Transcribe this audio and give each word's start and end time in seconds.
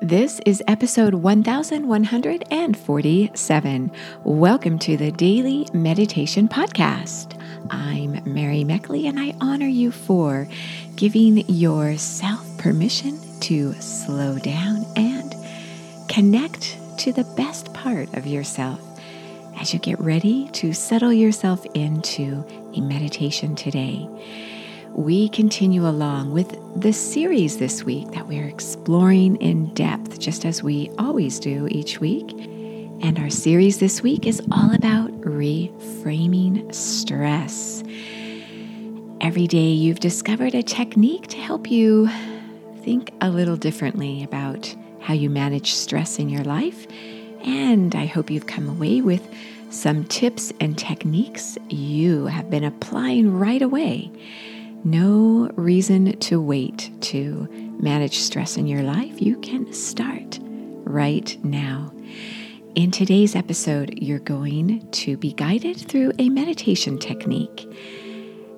This 0.00 0.40
is 0.46 0.62
episode 0.68 1.12
1147. 1.12 3.90
Welcome 4.22 4.78
to 4.78 4.96
the 4.96 5.10
Daily 5.10 5.66
Meditation 5.72 6.46
Podcast. 6.46 7.36
I'm 7.68 8.22
Mary 8.24 8.62
Meckley, 8.62 9.08
and 9.08 9.18
I 9.18 9.34
honor 9.40 9.66
you 9.66 9.90
for 9.90 10.46
giving 10.94 11.38
yourself 11.48 12.46
permission 12.58 13.18
to 13.40 13.72
slow 13.74 14.38
down 14.38 14.86
and 14.94 15.34
connect 16.08 16.78
to 16.98 17.12
the 17.12 17.24
best 17.36 17.74
part 17.74 18.14
of 18.14 18.24
yourself 18.24 18.80
as 19.60 19.74
you 19.74 19.80
get 19.80 19.98
ready 19.98 20.48
to 20.52 20.72
settle 20.72 21.12
yourself 21.12 21.66
into 21.74 22.46
a 22.72 22.80
meditation 22.80 23.56
today 23.56 24.08
we 24.92 25.28
continue 25.28 25.86
along 25.86 26.32
with 26.32 26.56
the 26.80 26.92
series 26.92 27.58
this 27.58 27.84
week 27.84 28.10
that 28.12 28.26
we're 28.26 28.46
exploring 28.46 29.36
in 29.36 29.72
depth, 29.74 30.18
just 30.18 30.44
as 30.44 30.62
we 30.62 30.90
always 30.98 31.38
do 31.38 31.68
each 31.70 32.00
week. 32.00 32.32
And 33.00 33.18
our 33.18 33.30
series 33.30 33.78
this 33.78 34.02
week 34.02 34.26
is 34.26 34.42
all 34.50 34.74
about 34.74 35.10
reframing 35.20 36.74
stress. 36.74 37.82
Every 39.20 39.46
day, 39.46 39.68
you've 39.68 40.00
discovered 40.00 40.54
a 40.54 40.62
technique 40.62 41.28
to 41.28 41.38
help 41.38 41.70
you 41.70 42.08
think 42.82 43.12
a 43.20 43.30
little 43.30 43.56
differently 43.56 44.22
about 44.22 44.74
how 45.00 45.14
you 45.14 45.30
manage 45.30 45.72
stress 45.74 46.18
in 46.18 46.28
your 46.28 46.44
life. 46.44 46.86
And 47.44 47.94
I 47.94 48.06
hope 48.06 48.30
you've 48.30 48.46
come 48.46 48.68
away 48.68 49.00
with 49.00 49.26
some 49.70 50.04
tips 50.04 50.52
and 50.60 50.76
techniques 50.78 51.58
you 51.68 52.26
have 52.26 52.50
been 52.50 52.64
applying 52.64 53.38
right 53.38 53.62
away 53.62 54.10
no 54.84 55.50
reason 55.54 56.18
to 56.18 56.40
wait 56.40 56.90
to 57.02 57.48
manage 57.80 58.18
stress 58.18 58.56
in 58.56 58.66
your 58.66 58.82
life. 58.82 59.20
You 59.20 59.36
can 59.40 59.72
start 59.72 60.38
right 60.84 61.36
now. 61.44 61.92
In 62.74 62.90
today's 62.90 63.34
episode, 63.34 63.98
you're 64.00 64.20
going 64.20 64.88
to 64.90 65.16
be 65.16 65.32
guided 65.32 65.76
through 65.78 66.12
a 66.18 66.28
meditation 66.28 66.98
technique 66.98 67.66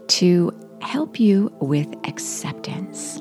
to 0.08 0.52
help 0.82 1.18
you 1.18 1.52
with 1.60 1.88
acceptance. 2.06 3.20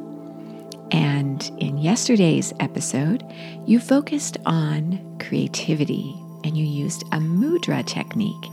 And 0.91 1.49
in 1.59 1.77
yesterday's 1.77 2.53
episode, 2.59 3.23
you 3.65 3.79
focused 3.79 4.37
on 4.45 5.17
creativity 5.19 6.15
and 6.43 6.57
you 6.57 6.65
used 6.65 7.03
a 7.11 7.17
mudra 7.19 7.85
technique. 7.85 8.51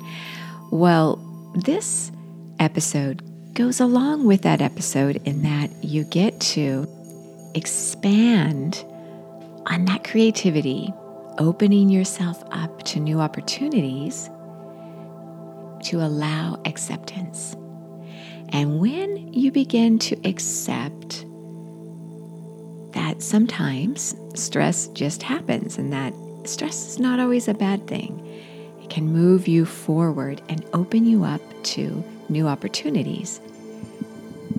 Well, 0.70 1.16
this 1.54 2.12
episode 2.58 3.22
goes 3.56 3.80
along 3.80 4.26
with 4.26 4.42
that 4.42 4.60
episode 4.60 5.16
in 5.24 5.40
that 5.40 5.70
you 5.82 6.04
get 6.04 6.38
to 6.38 6.86
expand 7.54 8.84
on 9.64 9.86
that 9.86 10.04
creativity, 10.04 10.92
opening 11.38 11.88
yourself 11.88 12.44
up 12.50 12.82
to 12.82 13.00
new 13.00 13.18
opportunities 13.18 14.28
to 15.82 16.02
allow 16.02 16.60
acceptance. 16.66 17.56
And 18.50 18.78
when 18.78 19.32
you 19.32 19.50
begin 19.50 19.98
to 20.00 20.16
accept 20.28 21.24
that 22.92 23.22
sometimes 23.22 24.14
stress 24.34 24.88
just 24.88 25.22
happens 25.22 25.78
and 25.78 25.90
that 25.94 26.12
stress 26.44 26.88
is 26.88 26.98
not 26.98 27.20
always 27.20 27.48
a 27.48 27.54
bad 27.54 27.86
thing, 27.86 28.22
it 28.82 28.90
can 28.90 29.10
move 29.10 29.48
you 29.48 29.64
forward 29.64 30.42
and 30.50 30.62
open 30.74 31.06
you 31.06 31.24
up 31.24 31.40
to 31.62 32.04
new 32.28 32.46
opportunities. 32.46 33.40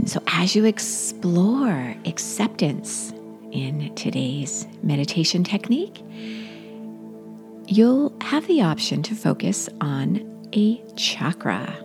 So, 0.07 0.23
as 0.27 0.55
you 0.55 0.63
explore 0.63 1.93
acceptance 2.05 3.11
in 3.51 3.93
today's 3.95 4.65
meditation 4.81 5.43
technique, 5.43 6.01
you'll 7.67 8.15
have 8.21 8.47
the 8.47 8.61
option 8.61 9.03
to 9.03 9.15
focus 9.15 9.67
on 9.81 10.47
a 10.53 10.81
chakra, 10.95 11.77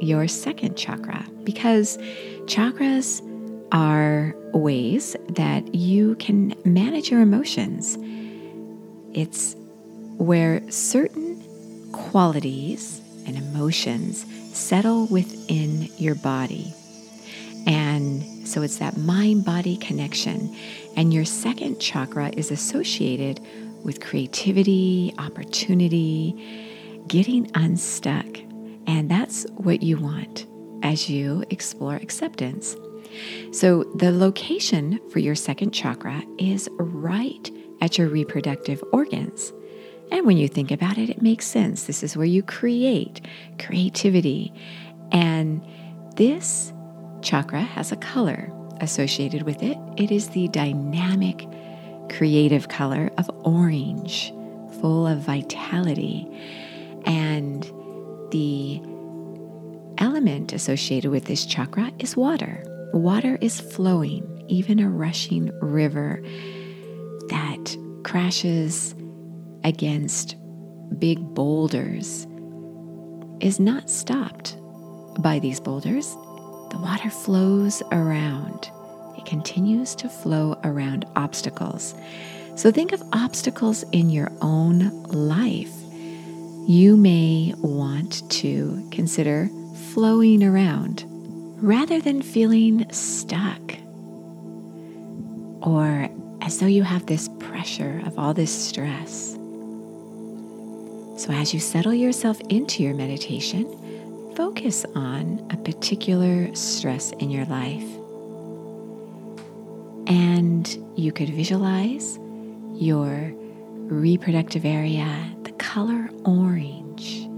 your 0.00 0.28
second 0.28 0.76
chakra, 0.76 1.26
because 1.42 1.98
chakras 2.44 3.20
are 3.72 4.32
ways 4.52 5.16
that 5.30 5.74
you 5.74 6.14
can 6.16 6.54
manage 6.64 7.10
your 7.10 7.20
emotions. 7.20 7.98
It's 9.12 9.56
where 10.18 10.62
certain 10.70 11.42
qualities 11.90 13.00
and 13.26 13.36
emotions 13.36 14.24
settle 14.52 15.06
within 15.06 15.88
your 15.98 16.14
body. 16.14 16.72
And 17.66 18.46
so 18.46 18.62
it's 18.62 18.78
that 18.78 18.96
mind 18.96 19.44
body 19.44 19.76
connection. 19.76 20.56
And 20.96 21.12
your 21.12 21.24
second 21.24 21.80
chakra 21.80 22.30
is 22.36 22.50
associated 22.50 23.40
with 23.82 24.00
creativity, 24.00 25.12
opportunity, 25.18 27.04
getting 27.08 27.50
unstuck. 27.54 28.26
And 28.86 29.10
that's 29.10 29.44
what 29.56 29.82
you 29.82 29.98
want 29.98 30.46
as 30.82 31.10
you 31.10 31.44
explore 31.50 31.96
acceptance. 31.96 32.76
So, 33.50 33.84
the 33.94 34.12
location 34.12 35.00
for 35.10 35.20
your 35.20 35.34
second 35.34 35.70
chakra 35.70 36.22
is 36.38 36.68
right 36.78 37.50
at 37.80 37.96
your 37.96 38.08
reproductive 38.08 38.82
organs. 38.92 39.52
And 40.10 40.26
when 40.26 40.36
you 40.36 40.48
think 40.48 40.70
about 40.70 40.98
it, 40.98 41.08
it 41.08 41.22
makes 41.22 41.46
sense. 41.46 41.84
This 41.84 42.02
is 42.02 42.16
where 42.16 42.26
you 42.26 42.42
create 42.42 43.22
creativity. 43.58 44.52
And 45.12 45.64
this 46.16 46.72
chakra 47.26 47.60
has 47.60 47.90
a 47.90 47.96
color 47.96 48.52
associated 48.80 49.42
with 49.42 49.60
it. 49.60 49.76
It 49.96 50.12
is 50.12 50.28
the 50.28 50.46
dynamic, 50.48 51.44
creative 52.08 52.68
color 52.68 53.10
of 53.18 53.28
orange, 53.44 54.32
full 54.80 55.08
of 55.08 55.18
vitality. 55.18 56.24
And 57.04 57.64
the 58.30 58.80
element 59.98 60.52
associated 60.52 61.10
with 61.10 61.24
this 61.24 61.44
chakra 61.44 61.90
is 61.98 62.16
water. 62.16 62.62
Water 62.92 63.38
is 63.40 63.60
flowing, 63.60 64.44
even 64.46 64.78
a 64.78 64.88
rushing 64.88 65.50
river 65.60 66.22
that 67.28 67.76
crashes 68.04 68.94
against 69.64 70.36
big 71.00 71.18
boulders 71.34 72.28
is 73.40 73.58
not 73.58 73.90
stopped 73.90 74.56
by 75.18 75.40
these 75.40 75.58
boulders. 75.58 76.16
The 76.70 76.78
water 76.78 77.10
flows 77.10 77.82
around. 77.92 78.70
It 79.16 79.24
continues 79.26 79.94
to 79.96 80.08
flow 80.08 80.58
around 80.64 81.04
obstacles. 81.16 81.94
So 82.56 82.70
think 82.70 82.92
of 82.92 83.02
obstacles 83.12 83.84
in 83.92 84.10
your 84.10 84.30
own 84.40 85.02
life. 85.04 85.72
You 86.68 86.96
may 86.96 87.54
want 87.58 88.28
to 88.30 88.88
consider 88.90 89.48
flowing 89.92 90.42
around 90.42 91.04
rather 91.62 92.00
than 92.00 92.22
feeling 92.22 92.90
stuck 92.92 93.60
or 95.62 96.08
as 96.40 96.58
though 96.58 96.66
you 96.66 96.82
have 96.84 97.06
this 97.06 97.28
pressure 97.40 98.00
of 98.06 98.18
all 98.18 98.32
this 98.32 98.52
stress. 98.52 99.32
So, 101.16 101.32
as 101.32 101.52
you 101.52 101.60
settle 101.60 101.94
yourself 101.94 102.40
into 102.42 102.82
your 102.82 102.94
meditation, 102.94 103.64
focus 104.36 104.84
on 104.94 105.45
particular 105.66 106.54
stress 106.54 107.10
in 107.18 107.28
your 107.28 107.44
life. 107.46 107.82
And 110.06 110.64
you 110.94 111.10
could 111.10 111.28
visualize 111.30 112.20
your 112.72 113.32
reproductive 113.88 114.64
area, 114.64 115.08
the 115.42 115.50
color 115.52 116.08
orange, 116.24 117.28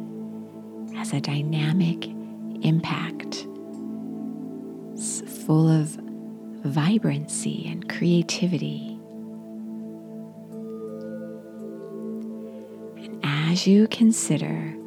as 0.99 1.15
a 1.15 1.22
dynamic 1.22 2.05
impact. 2.62 3.47
It's 4.93 5.22
full 5.47 5.66
of 5.66 5.99
vibrancy 6.66 7.66
and 7.66 7.89
creativity. 7.89 8.99
And 12.98 13.21
as 13.25 13.66
you 13.66 13.89
consider 13.89 14.78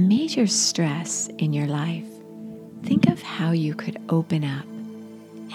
major 0.00 0.46
stress 0.46 1.28
in 1.38 1.52
your 1.52 1.66
life, 1.66 2.06
think 2.82 3.06
of 3.08 3.20
how 3.22 3.52
you 3.52 3.74
could 3.74 3.98
open 4.08 4.44
up 4.44 4.64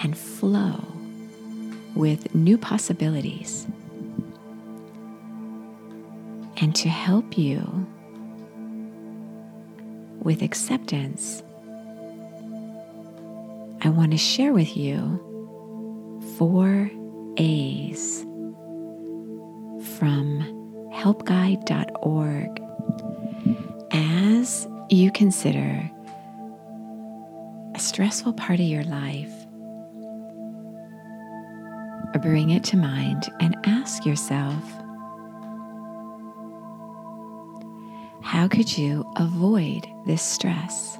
and 0.02 0.16
flow 0.16 0.84
with 1.94 2.34
new 2.34 2.56
possibilities. 2.56 3.66
And 6.58 6.74
to 6.76 6.88
help 6.88 7.36
you 7.36 7.86
with 10.22 10.42
acceptance, 10.42 11.42
I 13.82 13.88
want 13.88 14.12
to 14.12 14.18
share 14.18 14.52
with 14.52 14.76
you 14.76 15.22
four 16.38 16.90
A's 17.36 18.22
from 19.98 20.90
helpguide.org 20.92 22.65
consider 25.16 25.90
a 27.74 27.78
stressful 27.78 28.34
part 28.34 28.60
of 28.60 28.66
your 28.66 28.84
life. 28.84 29.32
Or 32.14 32.20
bring 32.20 32.50
it 32.50 32.62
to 32.64 32.76
mind 32.76 33.26
and 33.40 33.56
ask 33.64 34.04
yourself 34.04 34.62
how 38.22 38.46
could 38.46 38.76
you 38.76 39.10
avoid 39.16 39.88
this 40.04 40.20
stress? 40.20 40.98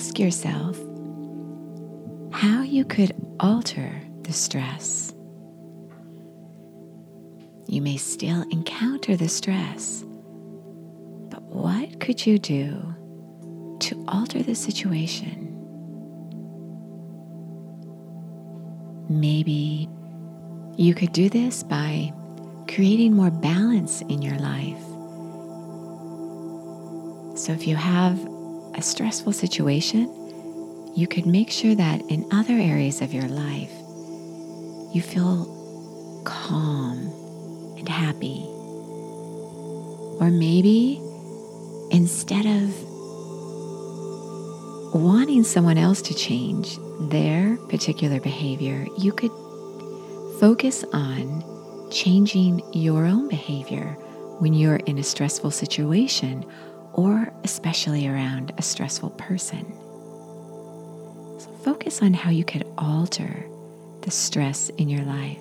Ask 0.00 0.18
yourself 0.18 0.78
how 2.32 2.62
you 2.62 2.86
could 2.86 3.14
alter 3.38 4.00
the 4.22 4.32
stress. 4.32 5.12
You 7.66 7.82
may 7.82 7.98
still 7.98 8.40
encounter 8.50 9.14
the 9.14 9.28
stress, 9.28 10.02
but 11.28 11.42
what 11.42 12.00
could 12.00 12.26
you 12.26 12.38
do 12.38 12.96
to 13.80 14.04
alter 14.08 14.42
the 14.42 14.54
situation? 14.54 15.48
Maybe 19.10 19.86
you 20.78 20.94
could 20.94 21.12
do 21.12 21.28
this 21.28 21.62
by 21.62 22.10
creating 22.68 23.12
more 23.12 23.30
balance 23.30 24.00
in 24.08 24.22
your 24.22 24.38
life. 24.38 24.80
So 27.38 27.52
if 27.52 27.66
you 27.66 27.76
have 27.76 28.29
a 28.74 28.82
stressful 28.82 29.32
situation, 29.32 30.12
you 30.96 31.06
could 31.06 31.26
make 31.26 31.50
sure 31.50 31.74
that 31.74 32.00
in 32.08 32.26
other 32.32 32.54
areas 32.54 33.00
of 33.00 33.12
your 33.12 33.28
life, 33.28 33.72
you 34.92 35.00
feel 35.00 36.22
calm 36.24 36.98
and 37.78 37.88
happy. 37.88 38.44
Or 40.20 40.30
maybe 40.30 41.00
instead 41.90 42.46
of 42.46 42.74
wanting 44.94 45.44
someone 45.44 45.78
else 45.78 46.02
to 46.02 46.14
change 46.14 46.76
their 47.00 47.56
particular 47.68 48.20
behavior, 48.20 48.86
you 48.98 49.12
could 49.12 49.30
focus 50.40 50.84
on 50.92 51.44
changing 51.90 52.62
your 52.72 53.06
own 53.06 53.28
behavior 53.28 53.96
when 54.38 54.54
you're 54.54 54.76
in 54.76 54.98
a 54.98 55.02
stressful 55.02 55.50
situation 55.50 56.44
or 56.92 57.32
especially 57.44 58.06
around 58.08 58.52
a 58.58 58.62
stressful 58.62 59.10
person. 59.10 59.64
So 61.40 61.50
focus 61.64 62.02
on 62.02 62.14
how 62.14 62.30
you 62.30 62.44
could 62.44 62.66
alter 62.78 63.46
the 64.02 64.10
stress 64.10 64.70
in 64.70 64.88
your 64.88 65.04
life. 65.04 65.38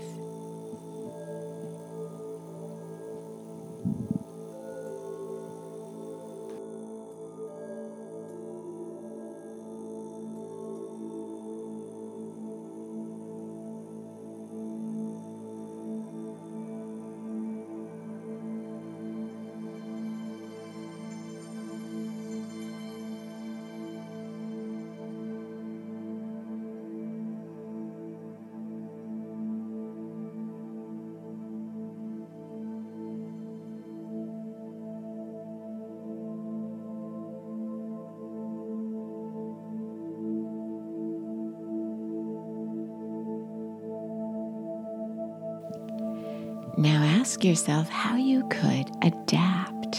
Now 46.79 47.03
ask 47.03 47.43
yourself 47.43 47.89
how 47.89 48.15
you 48.15 48.47
could 48.47 48.89
adapt. 49.01 49.97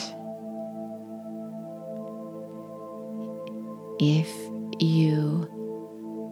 If 3.99 4.27
you 4.81 5.47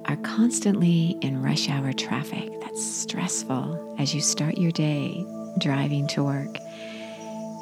are 0.06 0.16
constantly 0.16 1.18
in 1.20 1.42
rush 1.42 1.68
hour 1.68 1.92
traffic, 1.92 2.48
that's 2.62 2.82
stressful 2.82 3.96
as 3.98 4.14
you 4.14 4.22
start 4.22 4.56
your 4.56 4.70
day 4.70 5.22
driving 5.58 6.06
to 6.06 6.24
work, 6.24 6.56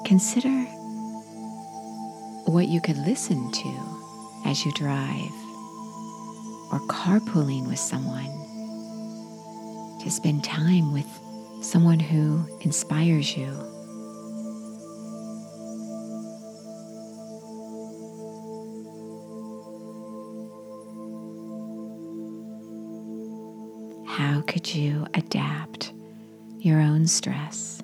consider 0.04 0.62
what 2.46 2.68
you 2.68 2.80
could 2.80 2.98
listen 2.98 3.50
to 3.50 4.42
as 4.44 4.64
you 4.64 4.70
drive 4.74 5.32
or 6.70 6.78
carpooling 6.86 7.66
with 7.66 7.80
someone 7.80 8.30
to 10.04 10.08
spend 10.08 10.44
time 10.44 10.92
with 10.92 11.25
someone 11.60 12.00
who 12.00 12.46
inspires 12.60 13.36
you. 13.36 13.46
How 24.06 24.42
could 24.46 24.74
you 24.74 25.06
adapt 25.14 25.92
your 26.58 26.80
own 26.80 27.06
stress? 27.06 27.82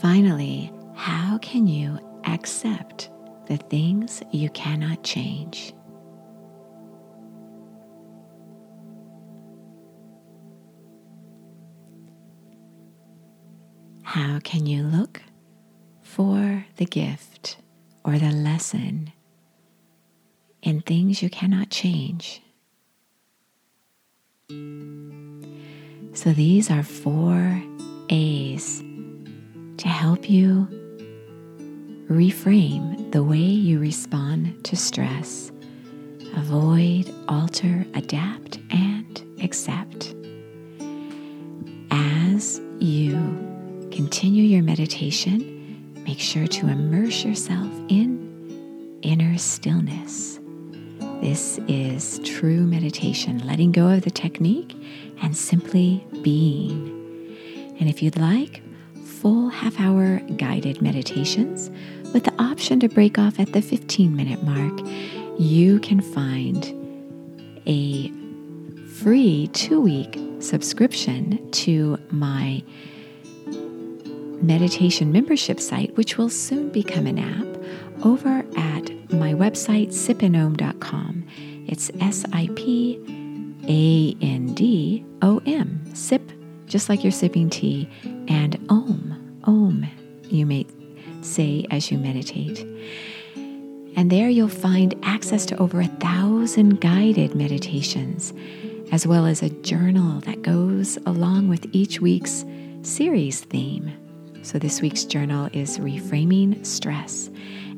Finally, 0.00 0.72
how 0.94 1.38
can 1.38 1.66
you 1.66 1.98
accept 2.24 3.10
the 3.46 3.56
things 3.56 4.22
you 4.30 4.48
cannot 4.50 5.02
change? 5.02 5.74
How 14.12 14.40
can 14.42 14.64
you 14.64 14.84
look 14.84 15.20
for 16.00 16.64
the 16.76 16.86
gift 16.86 17.58
or 18.06 18.18
the 18.18 18.30
lesson 18.30 19.12
in 20.62 20.80
things 20.80 21.22
you 21.22 21.28
cannot 21.28 21.68
change? 21.68 22.40
So, 26.14 26.32
these 26.32 26.70
are 26.70 26.82
four 26.82 27.62
A's 28.08 28.82
to 29.76 29.88
help 29.88 30.30
you 30.30 30.66
reframe 32.08 33.12
the 33.12 33.22
way 33.22 33.36
you 33.36 33.78
respond 33.78 34.64
to 34.64 34.74
stress, 34.74 35.52
avoid, 36.34 37.14
alter, 37.28 37.84
adapt, 37.92 38.58
and 38.70 39.22
accept. 39.42 40.14
As 41.90 42.58
you 42.80 43.47
continue 43.98 44.44
your 44.44 44.62
meditation, 44.62 45.92
make 46.06 46.20
sure 46.20 46.46
to 46.46 46.68
immerse 46.68 47.24
yourself 47.24 47.68
in 47.88 49.00
inner 49.02 49.36
stillness. 49.36 50.38
This 51.20 51.58
is 51.66 52.20
true 52.20 52.60
meditation, 52.60 53.44
letting 53.44 53.72
go 53.72 53.88
of 53.88 54.02
the 54.02 54.10
technique 54.12 54.76
and 55.20 55.36
simply 55.36 56.06
being. 56.22 57.74
And 57.80 57.88
if 57.88 58.00
you'd 58.00 58.16
like, 58.16 58.62
full 59.04 59.48
half 59.48 59.80
hour 59.80 60.20
guided 60.36 60.80
meditations 60.80 61.68
with 62.14 62.22
the 62.22 62.34
option 62.40 62.78
to 62.78 62.88
break 62.88 63.18
off 63.18 63.40
at 63.40 63.52
the 63.52 63.60
15 63.60 64.14
minute 64.14 64.44
mark, 64.44 64.78
you 65.40 65.80
can 65.80 66.00
find 66.00 66.72
a 67.66 68.12
free 68.86 69.48
two 69.48 69.80
week 69.80 70.16
subscription 70.38 71.50
to 71.50 71.98
my 72.12 72.62
meditation 74.42 75.12
membership 75.12 75.60
site, 75.60 75.96
which 75.96 76.16
will 76.18 76.30
soon 76.30 76.70
become 76.70 77.06
an 77.06 77.18
app, 77.18 78.04
over 78.04 78.44
at 78.56 79.12
my 79.12 79.32
website, 79.34 79.88
sipandom.com. 79.88 81.26
It's 81.66 81.90
S 82.00 82.24
I 82.32 82.48
P 82.54 82.98
A 83.68 84.24
N 84.24 84.54
D 84.54 85.04
O 85.22 85.40
M, 85.46 85.82
sip, 85.94 86.32
just 86.66 86.88
like 86.88 87.02
you're 87.02 87.12
sipping 87.12 87.50
tea, 87.50 87.88
and 88.28 88.56
om, 88.68 89.40
om, 89.44 89.86
you 90.24 90.46
may 90.46 90.66
say 91.22 91.66
as 91.70 91.90
you 91.90 91.98
meditate. 91.98 92.60
And 93.96 94.12
there 94.12 94.28
you'll 94.28 94.48
find 94.48 94.94
access 95.02 95.44
to 95.46 95.56
over 95.58 95.80
a 95.80 95.86
thousand 95.86 96.80
guided 96.80 97.34
meditations 97.34 98.32
as 98.92 99.06
well 99.06 99.26
as 99.26 99.42
a 99.42 99.50
journal 99.50 100.20
that 100.20 100.42
goes 100.42 100.96
along 101.04 101.48
with 101.48 101.66
each 101.72 102.00
week's 102.00 102.44
series 102.82 103.40
theme. 103.40 103.92
So, 104.48 104.58
this 104.58 104.80
week's 104.80 105.04
journal 105.04 105.50
is 105.52 105.78
Reframing 105.78 106.64
Stress 106.64 107.28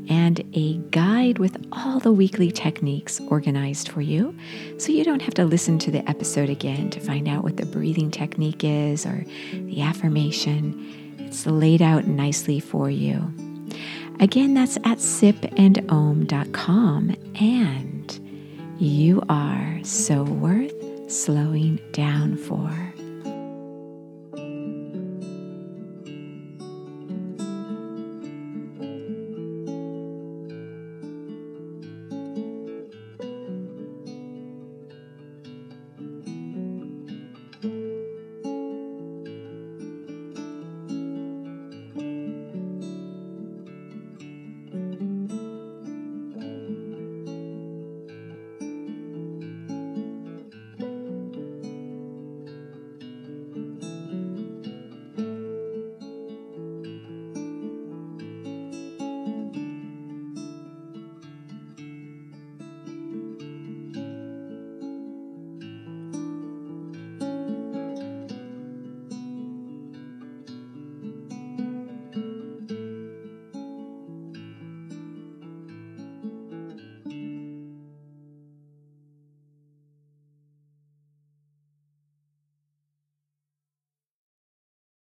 and 0.09 0.39
a 0.55 0.75
guide 0.93 1.41
with 1.41 1.57
all 1.73 1.99
the 1.99 2.13
weekly 2.13 2.53
techniques 2.53 3.21
organized 3.27 3.89
for 3.89 4.03
you. 4.03 4.37
So 4.79 4.93
you 4.93 5.03
don't 5.03 5.23
have 5.23 5.35
to 5.35 5.45
listen 5.45 5.81
to 5.81 5.91
the 5.91 6.09
episode 6.09 6.49
again 6.49 6.89
to 6.91 7.01
find 7.01 7.27
out 7.27 7.43
what 7.43 7.57
the 7.57 7.67
breathing 7.67 8.13
technique 8.13 8.63
is 8.63 9.05
or 9.05 9.25
the 9.53 9.83
affirmation. 9.83 11.17
It's 11.19 11.45
laid 11.45 11.83
out 11.83 12.07
nicely 12.07 12.61
for 12.61 12.89
you. 12.89 13.35
Again, 14.21 14.55
that's 14.55 14.77
at 14.77 14.99
sipandom.com. 14.99 17.17
And 17.41 18.77
you 18.79 19.23
are 19.29 19.81
so 19.83 20.23
worth 20.23 21.11
slowing 21.11 21.81
down 21.91 22.37
for. 22.37 22.71